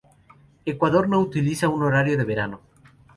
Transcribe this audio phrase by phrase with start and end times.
[0.65, 2.61] Ecuador no utiliza un horario de verano.